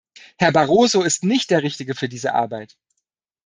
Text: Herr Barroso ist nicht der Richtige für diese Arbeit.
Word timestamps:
Herr 0.39 0.51
Barroso 0.51 1.03
ist 1.03 1.23
nicht 1.23 1.51
der 1.51 1.61
Richtige 1.61 1.93
für 1.93 2.09
diese 2.09 2.33
Arbeit. 2.33 2.75